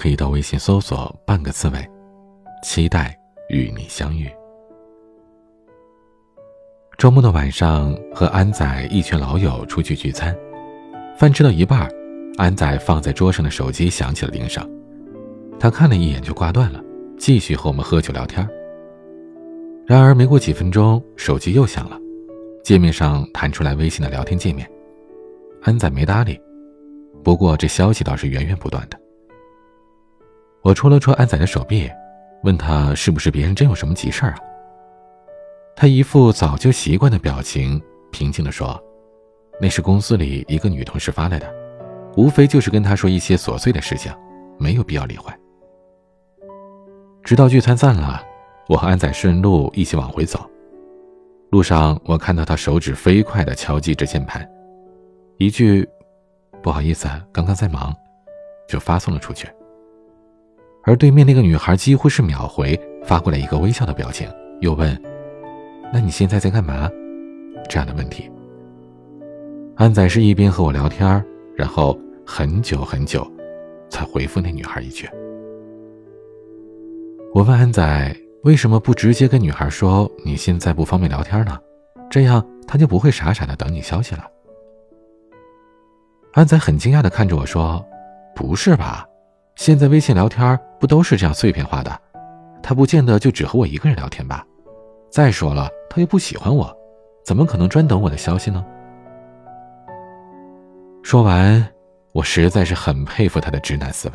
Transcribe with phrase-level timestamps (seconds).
[0.00, 1.90] 可以到微信搜索“半个刺猬”，
[2.64, 3.14] 期待
[3.50, 4.26] 与你相遇。
[6.96, 10.34] 周末的晚上，和安仔一群老友出去聚餐，
[11.18, 11.86] 饭吃到一半，
[12.38, 14.66] 安仔放在桌上的手机响起了铃声，
[15.58, 16.82] 他看了一眼就挂断了，
[17.18, 18.48] 继续和我们喝酒聊天。
[19.84, 21.98] 然而没过几分钟，手机又响了，
[22.64, 24.66] 界面上弹出来微信的聊天界面，
[25.60, 26.40] 安仔没搭理。
[27.22, 28.98] 不过这消息倒是源源不断的。
[30.62, 31.90] 我戳了戳安仔的手臂，
[32.42, 34.38] 问他是不是别人真有什么急事儿啊？
[35.74, 37.80] 他一副早就习惯的表情，
[38.12, 38.78] 平静地说
[39.60, 41.50] ：“那是公司里一个女同事发来的，
[42.16, 44.12] 无非就是跟他说一些琐碎的事情，
[44.58, 45.32] 没有必要理会。”
[47.24, 48.22] 直到聚餐散了，
[48.68, 50.48] 我和安仔顺路一起往回走，
[51.50, 54.46] 路上我看到他手指飞快地敲击着键盘，
[55.38, 55.88] 一句。
[56.62, 57.90] 不好意思，刚刚在忙，
[58.68, 59.48] 就发送了出去。
[60.82, 64.28] 而对面那个女孩几乎是秒回，发过来一个微笑的表情，
[64.60, 65.00] 又问
[65.92, 66.88] ：“那你现在在干嘛？”
[67.68, 68.30] 这样的问题。
[69.76, 71.24] 安仔是一边和我聊天，
[71.56, 73.26] 然后很久很久，
[73.88, 75.08] 才回复那女孩一句。
[77.34, 81.58] 我问安仔为什么不直接跟女孩说你现在不方便聊天呢？
[82.10, 84.26] 这样她就不会傻傻的等你消息了。
[86.32, 87.84] 安仔很惊讶地看着我说
[88.34, 89.06] ：“不是吧？
[89.60, 92.00] 现在微信聊天不都是这样碎片化的？
[92.62, 94.42] 他不见得就只和我一个人聊天吧？
[95.10, 96.74] 再说了，他又不喜欢我，
[97.26, 98.64] 怎么可能专等我的消息呢？”
[101.04, 101.62] 说完，
[102.12, 104.08] 我实在是很佩服他的直男思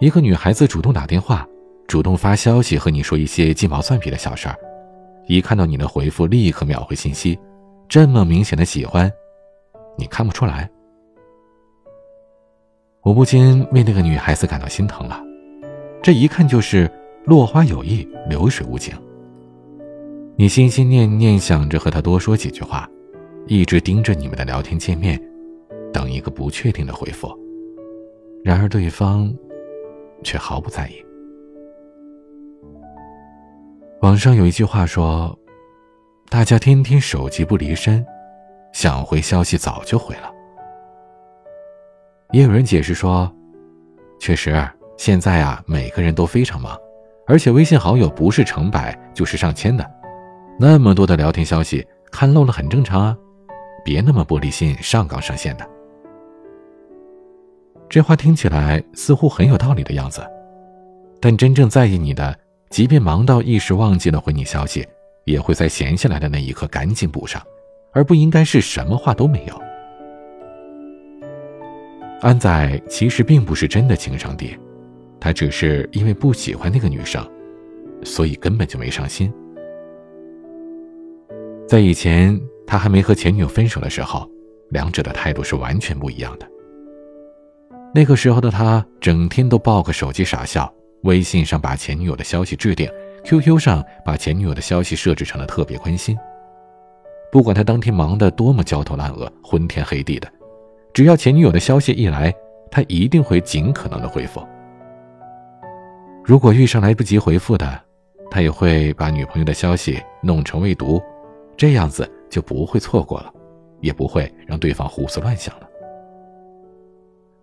[0.00, 1.46] 一个女孩子主动打电话，
[1.86, 4.56] 主动发消息和你说一些鸡毛蒜皮的小事儿，
[5.26, 7.38] 一看到你的回复立刻秒回信息，
[7.86, 9.12] 这么明显的喜欢，
[9.94, 10.66] 你看不出来？
[13.06, 15.22] 我不禁为那个女孩子感到心疼了，
[16.02, 16.90] 这一看就是
[17.24, 18.92] 落花有意，流水无情。
[20.34, 22.90] 你心心念念想着和他多说几句话，
[23.46, 25.22] 一直盯着你们的聊天界面，
[25.92, 27.32] 等一个不确定的回复，
[28.42, 29.32] 然而对方
[30.24, 30.94] 却毫不在意。
[34.00, 35.38] 网上有一句话说
[36.28, 38.04] ：“大家天天手机不离身，
[38.72, 40.32] 想回消息早就回了。”
[42.32, 43.32] 也有人解释说，
[44.18, 44.54] 确实
[44.96, 46.76] 现在啊，每个人都非常忙，
[47.26, 49.88] 而且微信好友不是成百就是上千的，
[50.58, 53.16] 那么多的聊天消息，看漏了很正常啊，
[53.84, 55.66] 别那么玻璃心，上纲上线的。
[57.88, 60.20] 这话听起来似乎很有道理的样子，
[61.20, 62.36] 但真正在意你的，
[62.70, 64.86] 即便忙到一时忘记了回你消息，
[65.24, 67.40] 也会在闲下来的那一刻赶紧补上，
[67.92, 69.65] 而不应该是什么话都没有。
[72.22, 74.56] 安仔其实并不是真的情商低，
[75.20, 77.24] 他只是因为不喜欢那个女生，
[78.02, 79.32] 所以根本就没上心。
[81.68, 84.28] 在以前他还没和前女友分手的时候，
[84.70, 86.48] 两者的态度是完全不一样的。
[87.94, 90.72] 那个时候的他整天都抱个手机傻笑，
[91.02, 92.88] 微信上把前女友的消息置顶
[93.24, 96.16] ，QQ 上把前女友的消息设置成了特别关心。
[97.30, 100.32] 不管他当天忙得多么焦头烂额、昏天黑地的。
[100.96, 102.34] 只要前女友的消息一来，
[102.70, 104.42] 他一定会尽可能的回复。
[106.24, 107.78] 如果遇上来不及回复的，
[108.30, 110.98] 他也会把女朋友的消息弄成未读，
[111.54, 113.30] 这样子就不会错过了，
[113.82, 115.68] 也不会让对方胡思乱想了。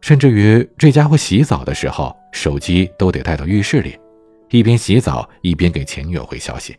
[0.01, 3.95] 甚至于这家伙洗澡的时候，手机都得带到浴室里，
[4.49, 6.75] 一边洗澡一边给前女友回消息。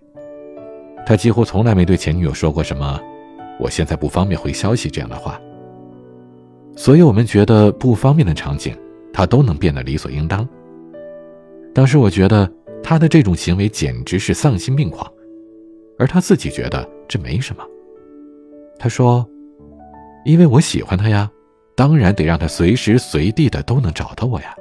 [1.07, 3.01] 他几乎从来没对前女友说过什么
[3.61, 5.41] “我现在不方便回消息”这样的话。
[6.77, 8.77] 所以我们觉得不方便的场景，
[9.13, 10.47] 他都能变得理所应当。
[11.73, 12.51] 当时我觉得
[12.83, 15.11] 他的这种行为简直是丧心病狂，
[15.99, 17.65] 而他自己觉得这没什么。
[18.79, 19.27] 他说
[20.27, 21.31] ：“因为我喜欢他呀，
[21.77, 24.55] 当然得让他随时随地的都能找到我呀。”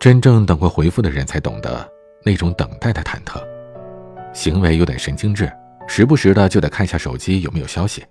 [0.00, 1.88] 真正等过回复的人才懂得
[2.24, 3.40] 那种等待的忐忑，
[4.32, 5.50] 行为有点神经质。
[5.86, 8.04] 时不时的就得看一下手机有没有消息，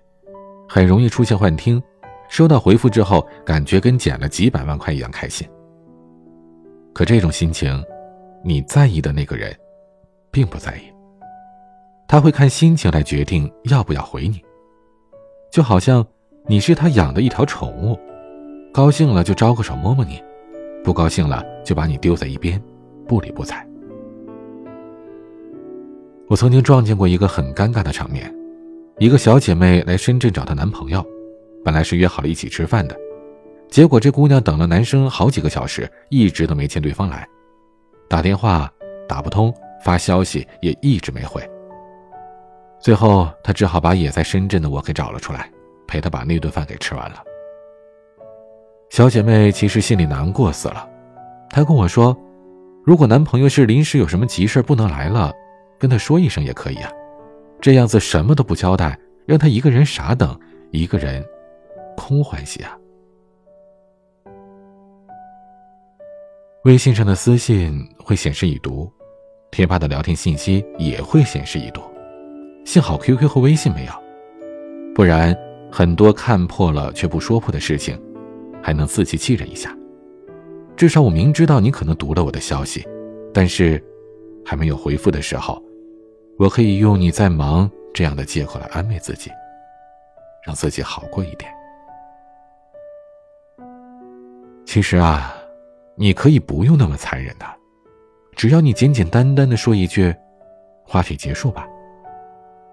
[0.68, 1.82] 很容易出现幻听，
[2.28, 5.48] 收到回复之后，感觉跟捡了几百万块一样开心。
[6.92, 7.82] 可这种心情，
[8.44, 9.56] 你在意的那个人，
[10.30, 10.82] 并不在意。
[12.06, 14.42] 他会看心情来决定要不要回你。
[15.50, 16.04] 就好像
[16.46, 17.98] 你是他养的一条宠物，
[18.72, 20.22] 高兴了就招个手摸摸你，
[20.84, 22.60] 不高兴了就把你丢在一边，
[23.06, 23.66] 不理不睬。
[26.30, 28.32] 我曾经撞见过一个很尴尬的场面，
[28.98, 31.04] 一个小姐妹来深圳找她男朋友，
[31.64, 32.96] 本来是约好了一起吃饭的，
[33.68, 37.26] 结果这姑娘等了男生好几个小时，一直都没见对方来，
[38.08, 38.70] 打电话
[39.08, 39.52] 打不通，
[39.84, 41.42] 发消息也一直没回。
[42.80, 45.50] 最后，她只好把也在深圳的我给找了出来，
[45.88, 47.16] 陪她把那顿饭给吃完了。
[48.90, 50.88] 小姐妹其实心里难过死了，
[51.50, 52.16] 她跟我说，
[52.84, 55.32] 如果男朋友是临时有什么急事不能来了。
[55.80, 56.92] 跟他说一声也可以啊，
[57.58, 58.96] 这样子什么都不交代，
[59.26, 60.38] 让他一个人傻等，
[60.70, 61.24] 一个人
[61.96, 62.76] 空欢喜啊。
[66.64, 68.92] 微信上的私信会显示已读，
[69.50, 71.80] 贴吧的聊天信息也会显示已读，
[72.66, 73.92] 幸好 QQ 和微信没有，
[74.94, 75.34] 不然
[75.72, 77.98] 很多看破了却不说破的事情，
[78.62, 79.74] 还能自欺欺人一下。
[80.76, 82.86] 至少我明知道你可能读了我的消息，
[83.32, 83.82] 但是
[84.44, 85.62] 还没有回复的时候。
[86.40, 89.30] 我可以用你在忙这样的借口来安慰自己，
[90.42, 91.52] 让自己好过一点。
[94.64, 95.34] 其实啊，
[95.96, 97.44] 你可以不用那么残忍的，
[98.34, 100.16] 只要你简简单单的说一句
[100.82, 101.68] “话题结束吧”，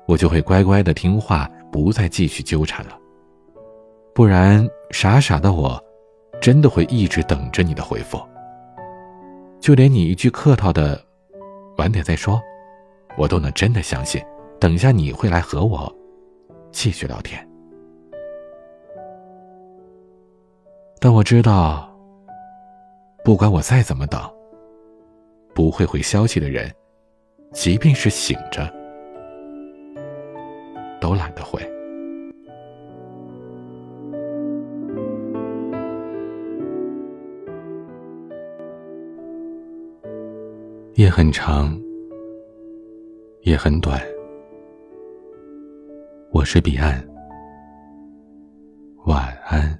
[0.07, 2.97] 我就会乖乖的听话，不再继续纠缠了。
[4.15, 5.77] 不然，傻傻的我，
[6.39, 8.17] 真的会一直等着你的回复。
[9.59, 11.03] 就连你一句客套的
[11.75, 12.41] “晚点再说”。
[13.17, 14.21] 我都能真的相信，
[14.59, 15.93] 等一下你会来和我
[16.71, 17.45] 继续聊天。
[20.99, 21.91] 但我知道，
[23.23, 24.21] 不管我再怎么等，
[25.53, 26.71] 不会回消息的人，
[27.51, 28.71] 即便是醒着，
[31.01, 31.59] 都懒得回。
[40.95, 41.86] 夜很长。
[43.47, 43.97] 也很短。
[46.33, 47.01] 我是彼岸，
[49.05, 49.79] 晚安。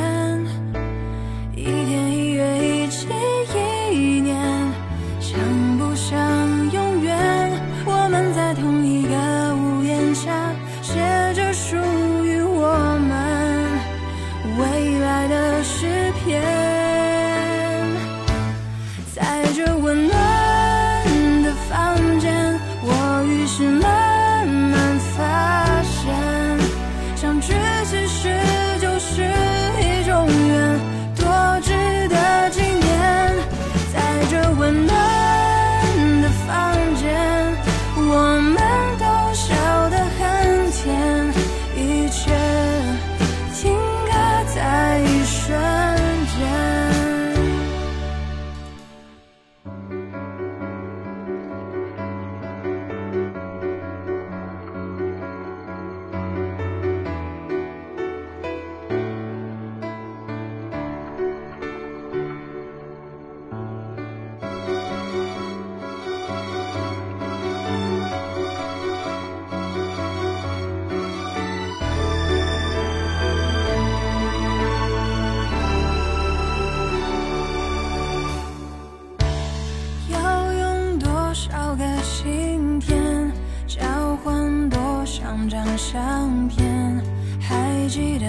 [85.13, 87.03] 像张相片，
[87.37, 88.25] 还记得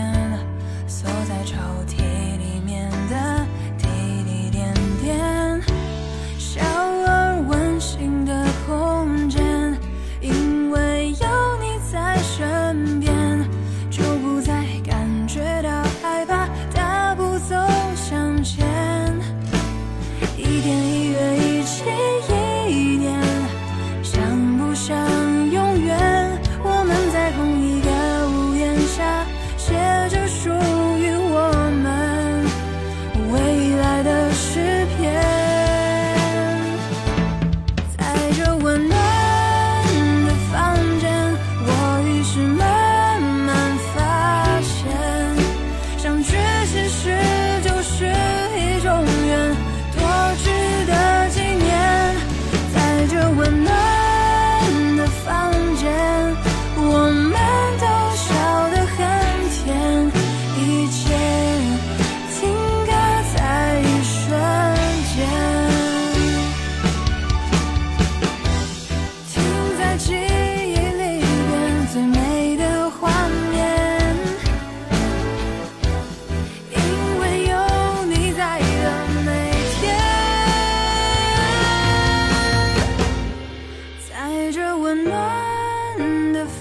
[0.88, 1.96] 锁在抽屉
[2.38, 3.46] 里面的